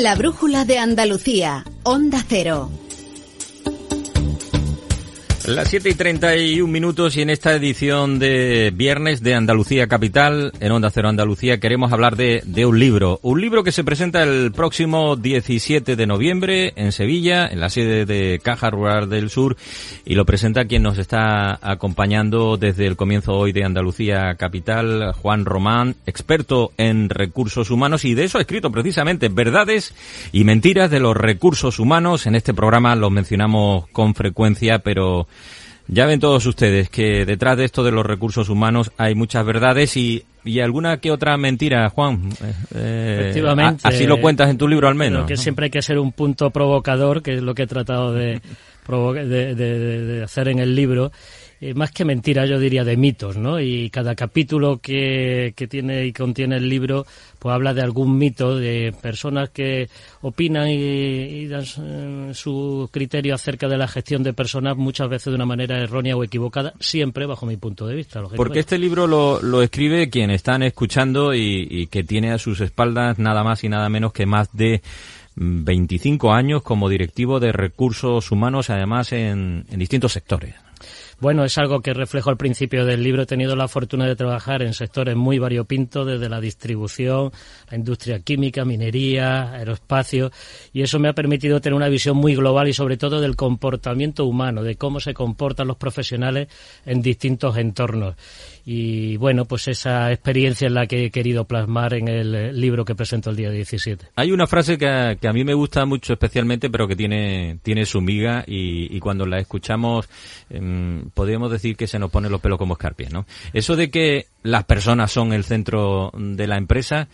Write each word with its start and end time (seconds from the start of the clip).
La 0.00 0.14
brújula 0.14 0.64
de 0.64 0.78
Andalucía. 0.78 1.64
Onda 1.82 2.24
Cero. 2.28 2.70
Las 5.48 5.68
7 5.68 5.88
y 5.88 5.94
31 5.94 6.70
minutos 6.70 7.16
y 7.16 7.22
en 7.22 7.30
esta 7.30 7.54
edición 7.54 8.18
de 8.18 8.70
viernes 8.74 9.22
de 9.22 9.34
Andalucía 9.34 9.86
Capital, 9.86 10.52
en 10.60 10.72
Onda 10.72 10.90
Cero 10.90 11.08
Andalucía, 11.08 11.58
queremos 11.58 11.90
hablar 11.90 12.16
de, 12.16 12.42
de, 12.44 12.66
un 12.66 12.78
libro. 12.78 13.18
Un 13.22 13.40
libro 13.40 13.64
que 13.64 13.72
se 13.72 13.82
presenta 13.82 14.22
el 14.22 14.52
próximo 14.52 15.16
17 15.16 15.96
de 15.96 16.06
noviembre 16.06 16.74
en 16.76 16.92
Sevilla, 16.92 17.46
en 17.46 17.60
la 17.60 17.70
sede 17.70 18.04
de 18.04 18.40
Caja 18.42 18.68
Rural 18.68 19.08
del 19.08 19.30
Sur, 19.30 19.56
y 20.04 20.16
lo 20.16 20.26
presenta 20.26 20.66
quien 20.66 20.82
nos 20.82 20.98
está 20.98 21.58
acompañando 21.62 22.58
desde 22.58 22.86
el 22.86 22.96
comienzo 22.96 23.32
hoy 23.32 23.52
de 23.52 23.64
Andalucía 23.64 24.34
Capital, 24.34 25.14
Juan 25.14 25.46
Román, 25.46 25.96
experto 26.04 26.72
en 26.76 27.08
recursos 27.08 27.70
humanos, 27.70 28.04
y 28.04 28.12
de 28.12 28.24
eso 28.24 28.36
ha 28.36 28.42
escrito 28.42 28.70
precisamente 28.70 29.30
Verdades 29.30 29.94
y 30.30 30.44
Mentiras 30.44 30.90
de 30.90 31.00
los 31.00 31.16
Recursos 31.16 31.78
Humanos. 31.78 32.26
En 32.26 32.34
este 32.34 32.52
programa 32.52 32.94
los 32.96 33.10
mencionamos 33.10 33.88
con 33.92 34.14
frecuencia, 34.14 34.80
pero 34.80 35.26
ya 35.88 36.06
ven 36.06 36.20
todos 36.20 36.46
ustedes 36.46 36.90
que 36.90 37.24
detrás 37.24 37.56
de 37.56 37.64
esto 37.64 37.82
de 37.82 37.90
los 37.90 38.04
recursos 38.04 38.48
humanos 38.48 38.92
hay 38.98 39.14
muchas 39.14 39.44
verdades 39.44 39.96
y, 39.96 40.24
y 40.44 40.60
alguna 40.60 40.98
que 40.98 41.10
otra 41.10 41.36
mentira, 41.36 41.88
Juan. 41.88 42.30
Eh, 42.74 43.18
Efectivamente. 43.20 43.82
A, 43.84 43.88
así 43.88 44.06
lo 44.06 44.20
cuentas 44.20 44.50
en 44.50 44.58
tu 44.58 44.68
libro 44.68 44.86
al 44.88 44.94
menos. 44.94 45.26
que 45.26 45.36
siempre 45.36 45.64
hay 45.64 45.70
que 45.70 45.82
ser 45.82 45.98
un 45.98 46.12
punto 46.12 46.50
provocador, 46.50 47.22
que 47.22 47.34
es 47.34 47.42
lo 47.42 47.54
que 47.54 47.62
he 47.62 47.66
tratado 47.66 48.12
de, 48.12 48.40
de, 48.86 49.54
de, 49.54 49.78
de 49.78 50.22
hacer 50.22 50.48
en 50.48 50.58
el 50.58 50.74
libro. 50.74 51.10
Eh, 51.60 51.74
más 51.74 51.90
que 51.90 52.04
mentiras, 52.04 52.48
yo 52.48 52.60
diría 52.60 52.84
de 52.84 52.96
mitos, 52.96 53.36
¿no? 53.36 53.60
Y 53.60 53.90
cada 53.90 54.14
capítulo 54.14 54.78
que, 54.78 55.54
que 55.56 55.66
tiene 55.66 56.06
y 56.06 56.12
contiene 56.12 56.56
el 56.56 56.68
libro, 56.68 57.04
pues 57.40 57.52
habla 57.52 57.74
de 57.74 57.82
algún 57.82 58.16
mito, 58.16 58.56
de 58.56 58.94
personas 59.02 59.50
que 59.50 59.88
opinan 60.20 60.68
y, 60.68 60.74
y 60.74 61.48
dan 61.48 61.64
su 62.34 62.88
criterio 62.92 63.34
acerca 63.34 63.66
de 63.66 63.76
la 63.76 63.88
gestión 63.88 64.22
de 64.22 64.32
personas, 64.32 64.76
muchas 64.76 65.08
veces 65.08 65.32
de 65.32 65.34
una 65.34 65.46
manera 65.46 65.78
errónea 65.78 66.16
o 66.16 66.22
equivocada, 66.22 66.74
siempre 66.78 67.26
bajo 67.26 67.44
mi 67.44 67.56
punto 67.56 67.88
de 67.88 67.96
vista. 67.96 68.22
Porque 68.36 68.60
este 68.60 68.78
libro 68.78 69.08
lo, 69.08 69.42
lo 69.42 69.60
escribe 69.60 70.10
quien 70.10 70.30
están 70.30 70.62
escuchando 70.62 71.34
y, 71.34 71.66
y 71.68 71.86
que 71.88 72.04
tiene 72.04 72.30
a 72.30 72.38
sus 72.38 72.60
espaldas 72.60 73.18
nada 73.18 73.42
más 73.42 73.64
y 73.64 73.68
nada 73.68 73.88
menos 73.88 74.12
que 74.12 74.26
más 74.26 74.48
de 74.52 74.80
25 75.34 76.32
años 76.32 76.62
como 76.62 76.88
directivo 76.88 77.40
de 77.40 77.50
recursos 77.50 78.30
humanos, 78.30 78.70
además 78.70 79.12
en, 79.12 79.64
en 79.70 79.78
distintos 79.78 80.12
sectores. 80.12 80.54
Bueno, 81.20 81.44
es 81.44 81.58
algo 81.58 81.80
que 81.80 81.94
reflejo 81.94 82.30
al 82.30 82.36
principio 82.36 82.84
del 82.84 83.02
libro. 83.02 83.22
He 83.22 83.26
tenido 83.26 83.56
la 83.56 83.66
fortuna 83.66 84.06
de 84.06 84.14
trabajar 84.14 84.62
en 84.62 84.72
sectores 84.72 85.16
muy 85.16 85.40
variopintos, 85.40 86.06
desde 86.06 86.28
la 86.28 86.40
distribución, 86.40 87.32
la 87.68 87.76
industria 87.76 88.20
química, 88.20 88.64
minería, 88.64 89.50
aeroespacio, 89.50 90.30
y 90.72 90.82
eso 90.82 91.00
me 91.00 91.08
ha 91.08 91.14
permitido 91.14 91.60
tener 91.60 91.74
una 91.74 91.88
visión 91.88 92.16
muy 92.16 92.36
global 92.36 92.68
y 92.68 92.72
sobre 92.72 92.96
todo 92.96 93.20
del 93.20 93.34
comportamiento 93.34 94.26
humano, 94.26 94.62
de 94.62 94.76
cómo 94.76 95.00
se 95.00 95.12
comportan 95.12 95.66
los 95.66 95.76
profesionales 95.76 96.46
en 96.86 97.02
distintos 97.02 97.56
entornos. 97.56 98.14
Y 98.70 99.16
bueno, 99.16 99.46
pues 99.46 99.66
esa 99.66 100.12
experiencia 100.12 100.66
es 100.66 100.72
la 100.74 100.86
que 100.86 101.06
he 101.06 101.10
querido 101.10 101.46
plasmar 101.46 101.94
en 101.94 102.06
el 102.06 102.60
libro 102.60 102.84
que 102.84 102.94
presento 102.94 103.30
el 103.30 103.36
día 103.36 103.50
17. 103.50 104.08
Hay 104.14 104.30
una 104.30 104.46
frase 104.46 104.76
que 104.76 104.86
a, 104.86 105.16
que 105.16 105.26
a 105.26 105.32
mí 105.32 105.42
me 105.42 105.54
gusta 105.54 105.86
mucho 105.86 106.12
especialmente, 106.12 106.68
pero 106.68 106.86
que 106.86 106.94
tiene, 106.94 107.60
tiene 107.62 107.86
su 107.86 108.02
miga 108.02 108.44
y, 108.46 108.94
y 108.94 109.00
cuando 109.00 109.24
la 109.24 109.38
escuchamos 109.38 110.10
eh, 110.50 111.02
podríamos 111.14 111.50
decir 111.50 111.76
que 111.76 111.86
se 111.86 111.98
nos 111.98 112.10
pone 112.10 112.28
los 112.28 112.42
pelos 112.42 112.58
como 112.58 112.74
escarpias, 112.74 113.10
¿no? 113.10 113.24
Eso 113.54 113.74
de 113.74 113.88
que 113.90 114.26
las 114.42 114.64
personas 114.64 115.10
son 115.12 115.32
el 115.32 115.44
centro 115.44 116.12
de 116.14 116.46
la 116.46 116.58
empresa, 116.58 117.08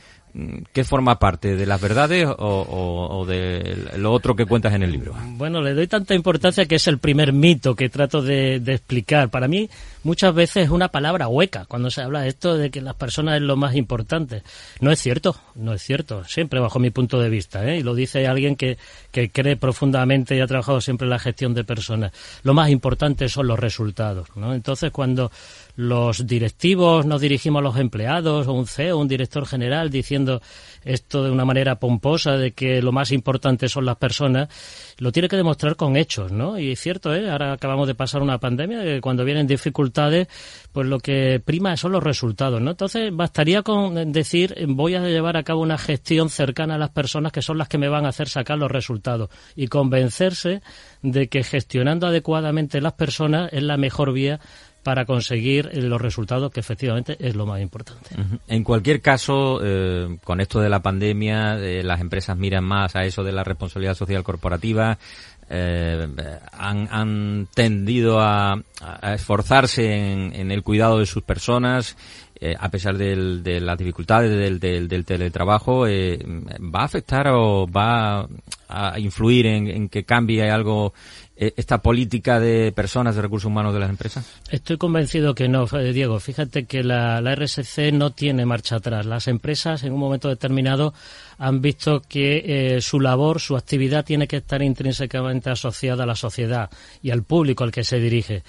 ¿Qué 0.72 0.82
forma 0.82 1.20
parte? 1.20 1.54
¿De 1.54 1.64
las 1.64 1.80
verdades 1.80 2.26
o, 2.26 2.32
o, 2.34 3.18
o, 3.18 3.24
de 3.24 3.92
lo 3.98 4.10
otro 4.10 4.34
que 4.34 4.46
cuentas 4.46 4.74
en 4.74 4.82
el 4.82 4.90
libro? 4.90 5.14
Bueno, 5.36 5.62
le 5.62 5.74
doy 5.74 5.86
tanta 5.86 6.12
importancia 6.16 6.66
que 6.66 6.74
es 6.74 6.88
el 6.88 6.98
primer 6.98 7.32
mito 7.32 7.76
que 7.76 7.88
trato 7.88 8.20
de, 8.20 8.58
de, 8.58 8.74
explicar. 8.74 9.30
Para 9.30 9.46
mí, 9.46 9.70
muchas 10.04 10.34
veces 10.34 10.64
es 10.64 10.70
una 10.70 10.88
palabra 10.88 11.28
hueca 11.28 11.64
cuando 11.66 11.90
se 11.90 12.02
habla 12.02 12.20
de 12.20 12.28
esto 12.28 12.56
de 12.56 12.70
que 12.70 12.80
las 12.80 12.94
personas 12.94 13.36
es 13.36 13.42
lo 13.42 13.56
más 13.56 13.74
importante. 13.74 14.42
No 14.80 14.92
es 14.92 15.00
cierto, 15.00 15.36
no 15.54 15.72
es 15.72 15.82
cierto, 15.82 16.24
siempre 16.24 16.60
bajo 16.60 16.78
mi 16.78 16.90
punto 16.90 17.18
de 17.18 17.28
vista. 17.28 17.68
¿eh? 17.68 17.78
Y 17.78 17.82
lo 17.82 17.94
dice 17.94 18.26
alguien 18.26 18.56
que, 18.56 18.78
que 19.10 19.30
cree 19.30 19.56
profundamente 19.56 20.36
y 20.36 20.40
ha 20.40 20.46
trabajado 20.46 20.80
siempre 20.80 21.06
en 21.06 21.10
la 21.10 21.18
gestión 21.18 21.54
de 21.54 21.64
personas. 21.64 22.12
Lo 22.42 22.54
más 22.54 22.70
importante 22.70 23.28
son 23.28 23.48
los 23.48 23.58
resultados. 23.58 24.28
¿no? 24.36 24.54
Entonces, 24.54 24.90
cuando 24.92 25.32
los 25.76 26.26
directivos 26.26 27.04
nos 27.06 27.20
dirigimos 27.20 27.60
a 27.60 27.64
los 27.64 27.76
empleados 27.76 28.46
o 28.46 28.52
un 28.52 28.66
CEO, 28.66 28.98
un 28.98 29.08
director 29.08 29.46
general 29.46 29.90
diciendo 29.90 30.40
esto 30.84 31.24
de 31.24 31.30
una 31.30 31.44
manera 31.44 31.76
pomposa 31.76 32.36
de 32.36 32.52
que 32.52 32.82
lo 32.82 32.92
más 32.92 33.10
importante 33.10 33.68
son 33.68 33.84
las 33.84 33.96
personas, 33.96 34.48
lo 34.98 35.12
tiene 35.12 35.28
que 35.28 35.36
demostrar 35.36 35.76
con 35.76 35.96
hechos, 35.96 36.30
¿no? 36.30 36.58
Y 36.58 36.72
es 36.72 36.80
cierto, 36.80 37.14
¿eh? 37.14 37.30
Ahora 37.30 37.52
acabamos 37.52 37.88
de 37.88 37.94
pasar 37.94 38.22
una 38.22 38.38
pandemia 38.38 38.82
que 38.82 39.00
cuando 39.00 39.24
vienen 39.24 39.46
dificultades, 39.46 39.93
pues 40.72 40.86
lo 40.86 40.98
que 40.98 41.40
prima 41.44 41.76
son 41.76 41.92
los 41.92 42.02
resultados, 42.02 42.60
¿no? 42.60 42.72
Entonces 42.72 43.14
bastaría 43.14 43.62
con 43.62 44.12
decir 44.12 44.54
voy 44.68 44.94
a 44.94 45.00
llevar 45.00 45.36
a 45.36 45.42
cabo 45.42 45.60
una 45.60 45.78
gestión 45.78 46.30
cercana 46.30 46.74
a 46.74 46.78
las 46.78 46.90
personas 46.90 47.32
que 47.32 47.42
son 47.42 47.58
las 47.58 47.68
que 47.68 47.78
me 47.78 47.88
van 47.88 48.06
a 48.06 48.08
hacer 48.08 48.28
sacar 48.28 48.58
los 48.58 48.70
resultados 48.70 49.30
y 49.54 49.68
convencerse 49.68 50.62
de 51.02 51.28
que 51.28 51.44
gestionando 51.44 52.06
adecuadamente 52.06 52.80
las 52.80 52.94
personas 52.94 53.52
es 53.52 53.62
la 53.62 53.76
mejor 53.76 54.12
vía 54.12 54.40
para 54.84 55.04
conseguir 55.04 55.70
los 55.74 56.00
resultados 56.00 56.52
que 56.52 56.60
efectivamente 56.60 57.16
es 57.18 57.34
lo 57.34 57.46
más 57.46 57.60
importante. 57.60 58.10
En 58.46 58.62
cualquier 58.62 59.00
caso, 59.00 59.60
eh, 59.64 60.18
con 60.22 60.40
esto 60.40 60.60
de 60.60 60.68
la 60.68 60.80
pandemia, 60.80 61.58
eh, 61.58 61.82
las 61.82 62.00
empresas 62.00 62.36
miran 62.36 62.64
más 62.64 62.94
a 62.94 63.04
eso 63.04 63.24
de 63.24 63.32
la 63.32 63.42
responsabilidad 63.42 63.94
social 63.94 64.22
corporativa, 64.22 64.98
eh, 65.50 66.08
han, 66.52 67.48
tendido 67.54 68.20
a, 68.20 68.62
esforzarse 69.02 69.94
en, 69.94 70.50
el 70.50 70.62
cuidado 70.62 70.98
de 70.98 71.06
sus 71.06 71.22
personas, 71.22 71.96
eh, 72.40 72.54
a 72.58 72.70
pesar 72.70 72.96
del, 72.96 73.42
de 73.42 73.60
las 73.60 73.78
dificultades 73.78 74.30
del, 74.30 74.88
del, 74.88 75.04
teletrabajo, 75.04 75.86
eh, 75.86 76.18
¿va 76.24 76.80
a 76.80 76.84
afectar 76.84 77.28
o 77.28 77.66
va 77.66 78.26
a 78.68 78.98
influir 78.98 79.46
en 79.46 79.88
que 79.88 80.04
cambie 80.04 80.50
algo 80.50 80.94
esta 81.36 81.78
política 81.78 82.38
de 82.38 82.72
personas, 82.72 83.16
de 83.16 83.22
recursos 83.22 83.46
humanos 83.46 83.74
de 83.74 83.80
las 83.80 83.90
empresas? 83.90 84.24
Estoy 84.50 84.76
convencido 84.76 85.34
que 85.34 85.48
no, 85.48 85.66
Diego. 85.66 86.20
Fíjate 86.20 86.64
que 86.66 86.84
la, 86.84 87.20
la, 87.20 87.34
RSC 87.34 87.92
no 87.92 88.10
tiene 88.10 88.46
marcha 88.46 88.76
atrás. 88.76 89.06
Las 89.06 89.26
empresas 89.26 89.82
en 89.82 89.92
un 89.92 90.00
momento 90.00 90.28
determinado 90.28 90.94
han 91.38 91.60
visto 91.60 92.02
que 92.08 92.76
eh, 92.76 92.80
su 92.80 93.00
labor, 93.00 93.40
su 93.40 93.56
actividad 93.56 94.04
tiene 94.04 94.28
que 94.28 94.36
estar 94.36 94.62
intrínsecamente 94.62 95.50
asociada 95.50 96.04
a 96.04 96.06
la 96.06 96.14
sociedad 96.14 96.70
y 97.02 97.10
al 97.10 97.22
público 97.24 97.64
al 97.64 97.72
que 97.72 97.84
se 97.84 97.98
dirige. 97.98 98.42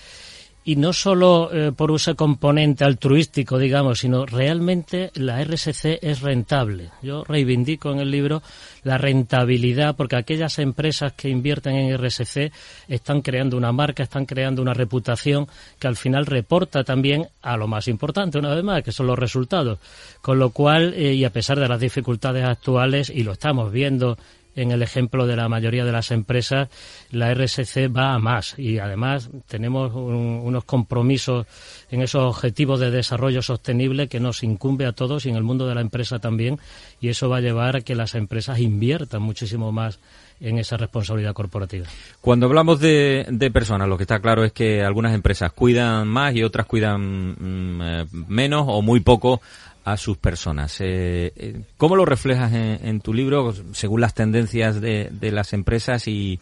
Y 0.68 0.78
no 0.78 0.94
solo 0.94 1.52
eh, 1.54 1.72
por 1.72 1.92
ese 1.92 2.16
componente 2.16 2.84
altruístico, 2.84 3.60
digamos, 3.60 4.00
sino 4.00 4.26
realmente 4.26 5.12
la 5.14 5.42
RSC 5.44 6.00
es 6.02 6.22
rentable. 6.22 6.90
Yo 7.04 7.24
reivindico 7.24 7.92
en 7.92 8.00
el 8.00 8.10
libro 8.10 8.42
la 8.84 8.98
rentabilidad 8.98 9.96
porque 9.96 10.16
aquellas 10.16 10.58
empresas 10.58 11.14
que 11.14 11.30
invierten 11.30 11.76
en 11.76 11.96
RSC 11.96 12.52
están 12.88 13.22
creando 13.22 13.58
una 13.58 13.72
marca, 13.72 14.02
están 14.02 14.26
creando 14.26 14.64
una 14.64 14.74
reputación 14.74 15.48
que 15.78 15.88
al 15.88 15.96
final 15.96 16.26
reporta 16.26 16.84
también 16.84 17.28
a 17.44 17.58
lo 17.58 17.68
más 17.68 17.88
importante, 17.88 18.40
una 18.40 18.56
vez 18.56 18.64
más, 18.64 18.82
que 18.82 18.92
son 18.92 19.06
los 19.06 19.20
resultados. 19.20 19.78
Con 20.24 20.40
lo 20.40 20.50
cual, 20.50 20.96
eh, 20.96 21.14
y 21.14 21.26
a 21.26 21.30
pesar 21.30 21.60
de 21.60 21.68
las 21.68 21.80
dificultades 21.80 22.44
actuales, 22.44 23.12
y 23.12 23.22
lo 23.22 23.34
estamos 23.34 23.72
viendo 23.72 24.18
en 24.56 24.72
el 24.72 24.82
ejemplo 24.82 25.28
de 25.28 25.36
la 25.36 25.50
mayoría 25.50 25.86
de 25.86 25.92
las 25.92 26.12
empresas, 26.12 26.70
la 27.12 27.34
RSC 27.34 27.90
va 27.96 28.14
a 28.14 28.20
más 28.20 28.58
y 28.58 28.80
además 28.80 29.30
tenemos 29.48 29.94
unos 29.94 30.64
compromisos 30.64 31.46
en 31.92 32.02
esos 32.02 32.24
objetivos 32.24 32.80
de 32.80 32.92
desarrollo 32.92 33.42
sostenible 33.42 34.08
que 34.08 34.20
nos 34.20 34.44
incumbe 34.44 34.86
a 34.86 34.94
todos 34.94 35.26
y 35.26 35.30
en 35.30 35.36
el 35.36 35.44
mundo 35.44 35.68
de 35.68 35.76
la 35.76 35.82
empresa 35.82 36.20
también 36.20 36.60
y 37.02 37.10
eso 37.10 37.30
va 37.30 37.38
a 37.38 37.42
llevar 37.42 37.78
a 37.78 37.82
que 37.82 37.96
las 37.96 38.16
empresas 38.16 38.60
inviertan 38.60 39.22
muchísimo 39.22 39.72
más 39.72 40.00
en 40.40 40.58
esa 40.58 40.78
responsabilidad 40.78 41.34
corporativa. 41.34 41.86
Cuando 42.22 42.48
hablamos 42.48 42.80
de, 42.80 43.26
personas, 43.54 43.88
lo 43.88 43.98
que 43.98 44.04
está 44.04 44.20
claro 44.20 44.44
es 44.44 44.52
que 44.52 44.84
algunas 44.84 45.14
empresas 45.14 45.52
cuidan 45.54 46.08
más 46.08 46.36
y 46.36 46.44
otras 46.44 46.66
cuidan 46.66 47.32
mm, 47.32 47.82
eh, 47.82 48.06
menos 48.12 48.66
o 48.68 48.82
muy 48.82 49.00
poco 49.00 49.42
a 49.86 49.98
sus 49.98 50.18
personas. 50.18 50.82
Eh, 50.82 51.32
eh, 51.36 51.62
¿Cómo 51.78 51.96
lo 51.96 52.06
reflejas 52.06 52.52
en, 52.54 53.00
tu 53.02 53.14
libro 53.14 53.54
según 53.72 54.02
las 54.02 54.16
tendencias 54.16 54.82
de, 54.82 55.12
las 55.32 55.54
empresas 55.54 56.08
y, 56.08 56.40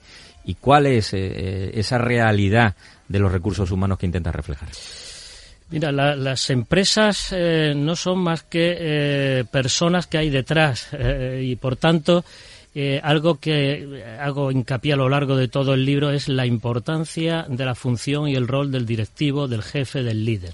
cuál 0.61 0.87
es 0.87 1.13
eh, 1.13 1.71
esa 1.75 1.97
realidad 1.97 2.75
de 3.07 3.19
los 3.19 3.31
recursos 3.31 3.69
humanos 3.69 3.99
que 3.99 4.05
intentas 4.05 4.33
reflejar? 4.33 4.69
Mira, 5.69 5.91
las 5.91 6.49
empresas 6.51 7.35
no 7.75 7.95
son 7.95 8.19
más 8.19 8.43
que 8.43 9.45
personas 9.51 10.07
que 10.07 10.19
hay 10.19 10.29
detrás 10.29 10.89
y 11.41 11.55
por 11.55 11.75
tanto 11.77 12.23
algo 13.01 13.39
que 13.39 14.03
hago 14.21 14.51
hincapié 14.51 14.93
a 14.93 14.97
lo 14.97 15.09
largo 15.09 15.35
de 15.35 15.47
todo 15.47 15.73
el 15.73 15.83
libro 15.83 16.11
es 16.11 16.27
la 16.27 16.45
importancia 16.45 17.45
de 17.49 17.65
la 17.65 17.75
función 17.75 18.27
y 18.27 18.35
el 18.35 18.47
rol 18.47 18.71
del 18.71 18.85
directivo, 18.85 19.47
del 19.47 19.63
jefe, 19.63 20.03
del 20.03 20.23
líder. 20.23 20.53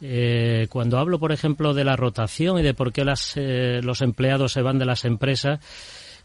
Eh, 0.00 0.66
cuando 0.70 0.98
hablo, 0.98 1.18
por 1.18 1.32
ejemplo, 1.32 1.74
de 1.74 1.84
la 1.84 1.96
rotación 1.96 2.58
y 2.58 2.62
de 2.62 2.74
por 2.74 2.92
qué 2.92 3.04
las, 3.04 3.32
eh, 3.36 3.80
los 3.82 4.00
empleados 4.00 4.52
se 4.52 4.62
van 4.62 4.78
de 4.78 4.84
las 4.84 5.04
empresas, 5.04 5.60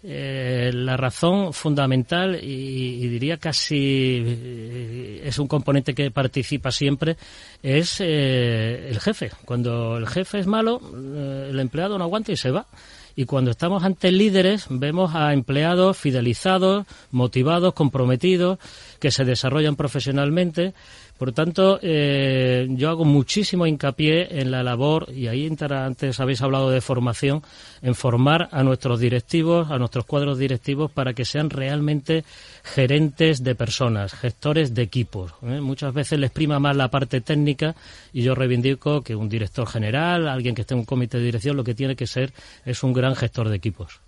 eh, 0.04 0.72
la 0.74 0.98
razón 0.98 1.54
fundamental 1.54 2.38
y, 2.44 3.08
diría 3.08 3.38
casi 3.38 4.22
eh, 4.25 5.22
es 5.24 5.40
un 5.40 5.48
componente 5.48 5.96
que 5.96 6.12
participa 6.12 6.72
siempre 6.72 7.16
es 7.62 8.02
el 8.02 9.00
jefe. 9.00 9.31
Cuando 9.46 9.98
el 9.98 10.08
jefe 10.08 10.40
es 10.40 10.48
malo, 10.48 10.81
el 10.94 11.58
empleado 11.60 11.98
no 11.98 12.04
aguanta 12.04 12.31
y 12.31 12.38
se 12.38 12.52
va. 12.52 12.66
Y 13.15 13.25
cuando 13.25 13.51
estamos 13.51 13.83
ante 13.83 14.12
líderes, 14.12 14.65
vemos 14.69 15.15
a 15.15 15.33
empleados 15.33 15.98
fidelizados, 15.98 16.86
motivados, 17.12 17.74
comprometidos, 17.74 18.60
que 19.00 19.12
se 19.12 19.25
desarrollan 19.25 19.75
profesionalmente 19.75 20.74
por 21.18 21.31
tanto, 21.31 21.80
eh, 21.81 22.68
yo 22.71 22.89
hago 22.89 23.06
muchísimo 23.06 23.68
hincapié 23.68 24.42
en 24.42 24.50
la 24.50 24.63
labor, 24.63 25.07
y 25.13 25.27
ahí 25.27 25.48
antes 25.48 26.19
habéis 26.19 26.42
hablado 26.42 26.71
de 26.71 26.81
formación, 26.81 27.44
en 27.81 27.94
formar 27.94 28.50
a 28.51 28.63
nuestros 28.63 29.00
directivos, 29.00 29.69
a 29.69 29.77
nuestros 29.77 30.06
cuadros 30.06 30.39
directivos, 30.39 30.92
para 30.92 31.13
que 31.13 31.24
sean 31.24 31.50
realmente 31.50 32.25
gerentes 32.63 33.44
de 33.44 33.56
personas, 33.56 34.13
gestores 34.13 34.74
de 34.74 34.81
equipos. 34.81 35.33
¿eh? 35.44 35.62
Muchas 35.62 35.94
veces 35.94 36.18
les 36.18 36.31
prima 36.31 36.59
más 36.59 36.75
la 36.75 36.89
parte 36.89 37.21
técnica 37.21 37.75
y 38.12 38.24
yo 38.24 38.33
reivindico 38.36 39.01
que 39.01 39.16
un 39.16 39.30
director 39.30 39.68
general, 39.68 40.27
alguien 40.27 40.56
que 40.56 40.62
esté 40.62 40.74
en 40.74 40.80
un 40.80 40.86
comité 40.86 41.19
de 41.19 41.25
dirección, 41.25 41.56
lo 41.56 41.63
que 41.63 41.75
tiene 41.75 41.95
que 41.95 42.07
ser 42.07 42.33
es 42.66 42.83
un 42.83 42.92
gran 42.92 43.03
gestor 43.16 43.50
de 43.50 43.56
equipos. 43.56 44.00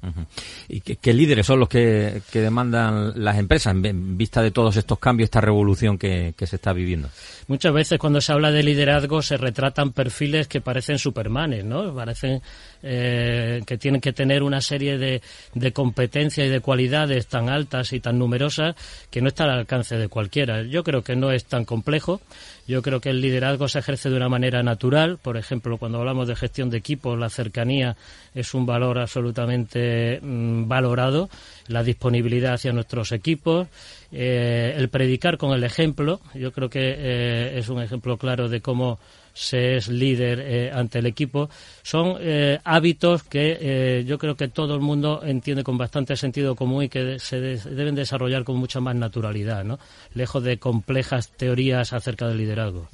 ¿Y 0.67 0.81
qué, 0.81 1.13
líderes 1.13 1.45
son 1.45 1.59
los 1.59 1.69
que, 1.69 2.21
demandan 2.33 3.13
las 3.15 3.37
empresas 3.37 3.75
en 3.75 4.17
vista 4.17 4.41
de 4.41 4.51
todos 4.51 4.77
estos 4.77 4.99
cambios, 4.99 5.27
esta 5.27 5.41
revolución 5.41 5.97
que 5.97 6.33
se 6.37 6.55
está 6.55 6.73
viviendo? 6.73 7.09
Muchas 7.47 7.73
veces 7.73 7.99
cuando 7.99 8.21
se 8.21 8.31
habla 8.31 8.51
de 8.51 8.63
liderazgo 8.63 9.21
se 9.21 9.37
retratan 9.37 9.91
perfiles 9.91 10.47
que 10.47 10.61
parecen 10.61 10.97
supermanes, 10.97 11.63
¿no? 11.63 11.93
Parecen 11.93 12.41
eh, 12.83 13.61
que 13.65 13.77
tienen 13.77 14.01
que 14.01 14.13
tener 14.13 14.43
una 14.43 14.61
serie 14.61 14.97
de, 14.97 15.21
de 15.53 15.71
competencias 15.73 16.47
y 16.47 16.49
de 16.49 16.59
cualidades 16.59 17.27
tan 17.27 17.49
altas 17.49 17.93
y 17.93 17.99
tan 17.99 18.19
numerosas 18.19 18.75
que 19.09 19.21
no 19.21 19.27
está 19.27 19.45
al 19.45 19.51
alcance 19.51 19.97
de 19.97 20.07
cualquiera. 20.07 20.63
Yo 20.63 20.83
creo 20.83 21.03
que 21.03 21.15
no 21.15 21.31
es 21.31 21.45
tan 21.45 21.65
complejo. 21.65 22.21
Yo 22.67 22.81
creo 22.81 22.99
que 22.99 23.09
el 23.09 23.21
liderazgo 23.21 23.67
se 23.67 23.79
ejerce 23.79 24.09
de 24.09 24.17
una 24.17 24.29
manera 24.29 24.63
natural. 24.63 25.19
Por 25.21 25.37
ejemplo, 25.37 25.77
cuando 25.77 25.99
hablamos 25.99 26.27
de 26.27 26.35
gestión 26.35 26.69
de 26.69 26.77
equipos, 26.77 27.17
la 27.17 27.29
cercanía 27.29 27.95
es 28.33 28.53
un 28.53 28.65
valor 28.65 28.97
absolutamente 28.97 30.19
mm, 30.21 30.67
valorado. 30.67 31.29
La 31.67 31.83
disponibilidad 31.83 32.53
hacia 32.53 32.73
nuestros 32.73 33.11
equipos, 33.11 33.67
eh, 34.11 34.73
el 34.75 34.89
predicar 34.89 35.37
con 35.37 35.51
el 35.51 35.63
ejemplo. 35.63 36.21
Yo 36.33 36.51
creo 36.51 36.69
que 36.69 36.95
eh, 36.97 37.59
es 37.59 37.69
un 37.69 37.81
ejemplo 37.81 38.17
claro 38.17 38.49
de 38.49 38.61
cómo 38.61 38.99
se 39.35 39.75
es 39.75 39.89
líder 39.89 40.39
eh, 40.39 40.71
ante 40.73 40.99
el 40.99 41.05
equipo, 41.05 41.49
son 41.83 42.15
eh, 42.19 42.57
hábitos 42.63 43.23
que 43.23 43.57
eh, 43.59 44.05
yo 44.05 44.17
creo 44.17 44.35
que 44.35 44.47
todo 44.47 44.75
el 44.75 44.81
mundo 44.81 45.21
entiende 45.23 45.63
con 45.63 45.77
bastante 45.77 46.15
sentido 46.15 46.55
común 46.55 46.83
y 46.83 46.89
que 46.89 47.19
se 47.19 47.39
deben 47.39 47.95
desarrollar 47.95 48.45
con 48.45 48.55
mucha 48.55 48.79
más 48.79 48.95
naturalidad, 48.95 49.65
¿no? 49.65 49.77
lejos 50.13 50.41
de 50.43 50.57
complejas 50.57 51.29
teorías 51.31 51.91
acerca 51.91 52.27
del 52.27 52.37
liderazgo. 52.37 52.87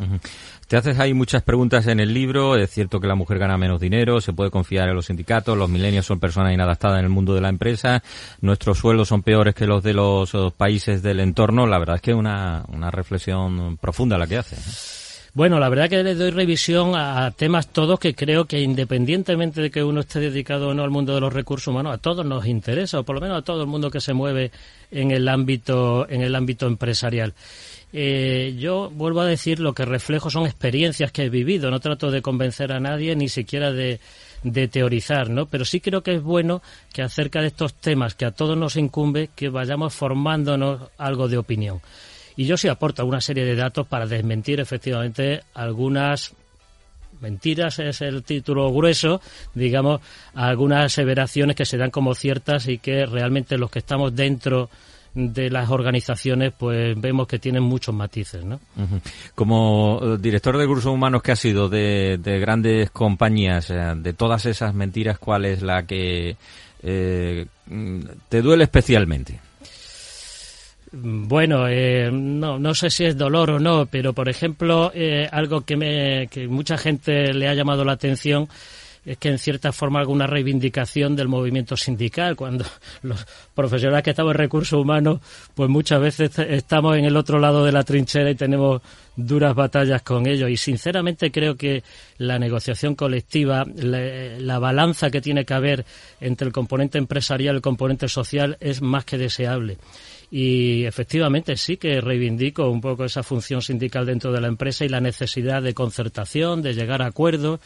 Te 0.68 0.78
haces 0.78 1.00
ahí 1.00 1.14
muchas 1.14 1.44
preguntas 1.44 1.86
en 1.86 2.00
el 2.00 2.14
libro. 2.14 2.56
Es 2.56 2.72
cierto 2.72 3.00
que 3.00 3.08
la 3.08 3.16
mujer 3.16 3.38
gana 3.38 3.58
menos 3.58 3.80
dinero, 3.80 4.20
se 4.20 4.34
puede 4.34 4.50
confiar 4.50 4.90
en 4.90 4.96
los 4.96 5.06
sindicatos, 5.06 5.56
los 5.56 5.70
milenios 5.70 6.08
son 6.08 6.20
personas 6.20 6.54
inadaptadas 6.54 7.00
en 7.00 7.06
el 7.06 7.12
mundo 7.12 7.36
de 7.36 7.42
la 7.42 7.50
empresa, 7.50 8.02
nuestros 8.42 8.80
sueldos 8.80 9.10
son 9.10 9.22
peores 9.22 9.54
que 9.54 9.68
los 9.68 9.84
de 9.84 9.94
los 9.94 10.32
países 10.58 11.04
del 11.04 11.20
entorno. 11.20 11.68
La 11.68 11.78
verdad 11.78 11.98
es 11.98 12.02
que 12.02 12.12
es 12.12 12.18
una, 12.18 12.66
una 12.70 12.90
reflexión 12.90 13.78
profunda 13.78 14.18
la 14.18 14.26
que 14.26 14.38
hace. 14.38 15.01
Bueno, 15.34 15.62
la 15.62 15.70
verdad 15.70 15.90
que 15.90 16.04
le 16.04 16.14
doy 16.14 16.32
revisión 16.32 16.94
a 16.94 17.32
temas 17.32 17.70
todos 17.70 17.98
que 18.02 18.14
creo 18.14 18.46
que 18.46 18.60
independientemente 18.60 19.62
de 19.62 19.72
que 19.72 19.82
uno 19.82 20.02
esté 20.02 20.20
dedicado 20.20 20.68
o 20.68 20.74
no 20.74 20.84
al 20.84 20.90
mundo 20.90 21.16
de 21.16 21.22
los 21.22 21.32
recursos 21.32 21.70
humanos, 21.70 21.94
a 21.94 22.00
todos 22.00 22.26
nos 22.26 22.46
interesa, 22.46 23.00
o 23.00 23.04
por 23.04 23.16
lo 23.16 23.22
menos 23.22 23.38
a 23.38 23.42
todo 23.42 23.62
el 23.62 23.68
mundo 23.68 23.90
que 23.90 24.02
se 24.02 24.12
mueve 24.12 24.52
en 24.92 25.12
el 25.12 25.30
ámbito, 25.30 26.06
en 26.10 26.22
el 26.22 26.36
ámbito 26.36 26.68
empresarial. 26.68 27.34
Eh, 27.94 28.58
yo 28.60 28.90
vuelvo 28.90 29.22
a 29.22 29.26
decir 29.26 29.62
lo 29.62 29.72
que 29.72 29.86
reflejo 29.86 30.30
son 30.30 30.46
experiencias 30.46 31.14
que 31.14 31.24
he 31.24 31.30
vivido, 31.30 31.72
no 31.72 31.80
trato 31.80 32.12
de 32.12 32.22
convencer 32.22 32.74
a 32.74 32.82
nadie 32.82 33.16
ni 33.16 33.30
siquiera 33.30 33.72
de, 33.72 34.02
de 34.44 34.68
teorizar, 34.68 35.30
¿no? 35.30 35.46
Pero 35.46 35.64
sí 35.64 35.80
creo 35.80 36.04
que 36.04 36.16
es 36.16 36.22
bueno 36.22 36.62
que 36.92 37.04
acerca 37.04 37.40
de 37.40 37.48
estos 37.48 37.74
temas 37.74 38.16
que 38.16 38.26
a 38.26 38.32
todos 38.32 38.58
nos 38.58 38.76
incumbe, 38.76 39.30
que 39.34 39.48
vayamos 39.48 39.94
formándonos 39.94 40.90
algo 40.98 41.30
de 41.30 41.38
opinión. 41.38 41.80
Y 42.36 42.46
yo 42.46 42.58
sí 42.58 42.68
aporto 42.68 43.06
una 43.06 43.22
serie 43.22 43.46
de 43.46 43.56
datos 43.56 43.88
para 43.88 44.06
desmentir 44.06 44.60
efectivamente 44.60 45.42
algunas 45.54 46.34
mentiras 47.22 47.80
es 47.80 48.02
el 48.02 48.24
título 48.24 48.72
grueso, 48.74 49.22
digamos, 49.54 50.02
algunas 50.34 50.86
aseveraciones 50.86 51.56
que 51.56 51.66
se 51.66 51.78
dan 51.78 51.92
como 51.92 52.16
ciertas 52.16 52.68
y 52.68 52.80
que 52.80 53.06
realmente 53.06 53.58
los 53.58 53.70
que 53.70 53.80
estamos 53.80 54.16
dentro 54.16 54.70
de 55.14 55.50
las 55.50 55.70
organizaciones 55.70 56.54
pues 56.58 57.00
vemos 57.00 57.28
que 57.28 57.38
tienen 57.38 57.64
muchos 57.64 57.94
matices, 57.94 58.46
¿no? 58.46 58.60
Como 59.36 60.00
eh, 60.02 60.18
director 60.20 60.56
de 60.56 60.64
recursos 60.64 60.92
humanos 60.92 61.22
que 61.22 61.34
ha 61.34 61.36
sido 61.36 61.68
de, 61.68 62.18
grandes 62.24 62.92
compañías, 62.92 63.70
eh, 63.70 63.94
de 63.98 64.14
todas 64.14 64.46
esas 64.46 64.74
mentiras, 64.74 65.20
¿cuál 65.20 65.46
es 65.46 65.62
la 65.62 65.86
que 65.86 66.38
eh, 66.82 67.46
te 68.30 68.42
duele 68.42 68.64
especialmente? 68.64 69.40
Bueno, 70.94 71.70
eh, 71.70 72.10
no, 72.12 72.60
no 72.60 72.76
sé 72.76 72.90
si 72.90 73.06
es 73.06 73.18
dolor 73.18 73.52
o 73.52 73.60
no, 73.60 73.86
pero 73.86 74.12
por 74.12 74.28
ejemplo, 74.28 74.92
eh, 74.94 75.28
algo 75.32 75.62
que, 75.62 75.78
me, 75.78 76.28
que 76.28 76.50
mucha 76.50 76.78
gente 76.78 77.34
le 77.34 77.48
ha 77.48 77.54
llamado 77.54 77.86
la 77.86 77.94
atención 77.94 78.50
es 79.06 79.18
que 79.18 79.30
en 79.30 79.40
cierta 79.40 79.72
forma 79.72 80.00
alguna 80.00 80.28
reivindicación 80.28 81.16
del 81.16 81.30
movimiento 81.30 81.78
sindical, 81.78 82.36
cuando 82.36 82.66
los 83.04 83.26
profesionales 83.56 84.04
que 84.04 84.10
estamos 84.12 84.34
en 84.34 84.38
recursos 84.38 84.80
humanos, 84.80 85.22
pues 85.56 85.70
muchas 85.70 86.02
veces 86.02 86.38
estamos 86.38 86.98
en 86.98 87.06
el 87.06 87.16
otro 87.16 87.40
lado 87.40 87.64
de 87.66 87.72
la 87.72 87.84
trinchera 87.84 88.30
y 88.30 88.36
tenemos 88.36 88.82
duras 89.16 89.56
batallas 89.56 90.02
con 90.02 90.28
ellos. 90.28 90.50
Y 90.50 90.58
sinceramente 90.58 91.32
creo 91.32 91.56
que 91.56 91.84
la 92.18 92.38
negociación 92.38 92.96
colectiva, 92.96 93.66
la, 93.76 94.00
la 94.40 94.60
balanza 94.60 95.10
que 95.10 95.22
tiene 95.22 95.46
que 95.46 95.54
haber 95.54 95.86
entre 96.20 96.48
el 96.48 96.54
componente 96.54 96.98
empresarial 96.98 97.56
y 97.56 97.58
el 97.58 97.62
componente 97.62 98.10
social 98.10 98.58
es 98.60 98.82
más 98.82 99.06
que 99.06 99.18
deseable 99.18 99.78
y 100.32 100.86
efectivamente 100.86 101.58
sí 101.58 101.76
que 101.76 102.00
reivindico 102.00 102.70
un 102.70 102.80
poco 102.80 103.04
esa 103.04 103.22
función 103.22 103.62
sindical 103.62 104.06
dentro 104.06 104.32
de 104.32 104.40
la 104.40 104.48
empresa 104.48 104.86
y 104.86 104.90
la 104.90 105.02
necesidad 105.02 105.62
de 105.62 105.74
concertación, 105.74 106.62
de 106.62 106.74
llegar 106.74 107.02
a 107.02 107.08
acuerdos. 107.08 107.60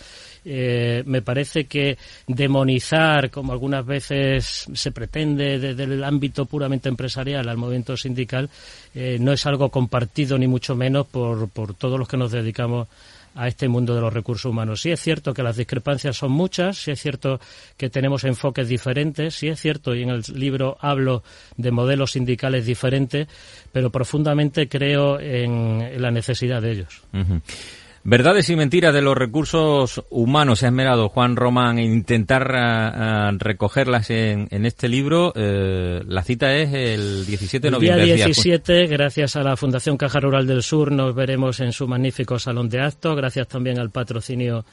Eh, 0.44 1.04
me 1.06 1.22
parece 1.22 1.66
que 1.66 1.98
demonizar, 2.28 3.30
como 3.30 3.54
algunas 3.54 3.86
veces 3.86 4.68
se 4.74 4.92
pretende 4.92 5.60
desde 5.60 5.84
el 5.84 6.04
ámbito 6.04 6.46
puramente 6.46 6.90
empresarial 6.90 7.48
al 7.48 7.58
movimiento 7.58 7.96
sindical, 7.96 8.50
eh, 8.96 9.18
no 9.20 9.32
es 9.32 9.46
algo 9.46 9.70
compartido 9.70 10.38
ni 10.40 10.48
mucho 10.48 10.76
menos 10.76 11.06
por, 11.06 11.50
por 11.50 11.76
todos 11.76 12.00
los 12.00 12.08
que 12.08 12.18
nos 12.18 12.32
dedicamos 12.32 12.88
este 13.44 13.68
mundo 13.68 13.94
de 13.94 14.02
los 14.02 14.14
recursos 14.14 14.50
humanos. 14.50 14.82
Sí 14.82 14.92
es 14.92 15.00
cierto 15.00 15.34
que 15.34 15.44
las 15.44 15.58
discrepancias 15.58 16.18
son 16.18 16.32
muchas, 16.32 16.78
sí 16.78 16.92
es 16.92 17.02
cierto 17.02 17.40
que 17.78 17.90
tenemos 17.90 18.24
enfoques 18.24 18.68
diferentes, 18.68 19.36
sí 19.36 19.48
es 19.48 19.60
cierto, 19.60 19.94
y 19.94 20.04
en 20.04 20.10
el 20.10 20.24
libro 20.34 20.78
hablo 20.80 21.24
de 21.58 21.72
modelos 21.72 22.12
sindicales 22.12 22.66
diferentes, 22.66 23.28
pero 23.72 23.90
profundamente 23.90 24.68
creo 24.70 25.20
en, 25.20 26.02
la 26.02 26.12
necesidad 26.12 26.62
de 26.62 26.72
ellos. 26.72 27.02
Verdades 28.08 28.52
y 28.52 28.56
mentiras 28.56 28.94
de 28.94 29.02
los 29.02 29.18
recursos 29.18 30.04
humanos. 30.12 30.60
Se 30.60 30.68
ha 30.68 30.70
esmerado 30.70 31.10
Juan 31.10 31.36
Román 31.36 31.80
en 31.80 31.92
intentar 31.92 32.56
ah, 32.56 33.30
ah, 33.30 33.32
recogerlas 33.36 34.12
en, 34.12 34.48
este 34.64 34.88
libro. 34.88 35.34
Eh, 35.36 36.04
la 36.06 36.22
cita 36.22 36.56
es 36.56 36.72
el 36.72 37.26
17 37.26 37.66
de 37.66 37.72
noviembre. 37.72 38.04
El 38.04 38.16
día 38.18 38.26
17, 38.28 38.86
gracias 38.86 39.36
a 39.38 39.42
la 39.42 39.58
Fundación 39.58 39.98
Caja 39.98 40.20
Rural 40.20 40.46
del 40.46 40.62
Sur, 40.62 40.92
nos 40.92 41.16
veremos 41.16 41.60
en 41.62 41.72
su 41.72 41.88
magnífico 41.88 42.38
salón 42.38 42.70
de 42.70 42.80
actos. 42.80 43.16
Gracias 43.16 43.48
también 43.48 43.80
al 43.80 43.90
patrocinio 43.90 44.66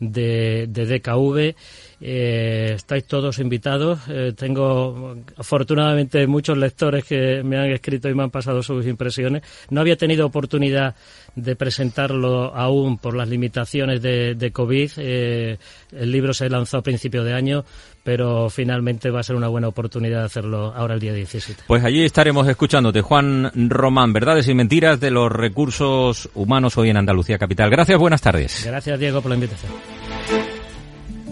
de, 0.00 0.66
de 0.68 0.98
DKV. 0.98 1.54
Eh, 2.02 2.72
estáis 2.74 3.04
todos 3.04 3.38
invitados. 3.38 4.00
Eh, 4.08 4.32
tengo 4.34 5.16
afortunadamente 5.36 6.26
muchos 6.26 6.56
lectores 6.56 7.04
que 7.04 7.42
me 7.44 7.58
han 7.58 7.70
escrito 7.70 8.08
y 8.08 8.14
me 8.14 8.22
han 8.22 8.30
pasado 8.30 8.62
sus 8.62 8.86
impresiones. 8.86 9.42
No 9.68 9.80
había 9.82 9.96
tenido 9.96 10.26
oportunidad 10.26 10.96
de 11.34 11.56
presentarlo 11.56 12.54
aún 12.54 12.98
por 12.98 13.16
las 13.16 13.28
limitaciones 13.28 14.02
de, 14.02 14.34
de 14.34 14.50
COVID. 14.50 14.90
Eh, 14.98 15.58
el 15.92 16.12
libro 16.12 16.34
se 16.34 16.48
lanzó 16.48 16.78
a 16.78 16.82
principio 16.82 17.24
de 17.24 17.34
año, 17.34 17.64
pero 18.02 18.50
finalmente 18.50 19.10
va 19.10 19.20
a 19.20 19.22
ser 19.22 19.36
una 19.36 19.48
buena 19.48 19.68
oportunidad 19.68 20.20
de 20.20 20.26
hacerlo 20.26 20.72
ahora 20.74 20.94
el 20.94 21.00
día 21.00 21.12
17. 21.12 21.64
Pues 21.66 21.84
allí 21.84 22.04
estaremos 22.04 22.48
escuchándote, 22.48 23.02
Juan 23.02 23.50
Román, 23.68 24.12
verdades 24.12 24.48
y 24.48 24.54
mentiras 24.54 25.00
de 25.00 25.10
los 25.10 25.30
recursos 25.30 26.28
humanos 26.34 26.76
hoy 26.78 26.90
en 26.90 26.96
Andalucía 26.96 27.38
Capital. 27.38 27.70
Gracias, 27.70 27.98
buenas 27.98 28.20
tardes. 28.20 28.64
Gracias, 28.64 28.98
Diego, 28.98 29.20
por 29.20 29.30
la 29.30 29.36
invitación. 29.36 29.72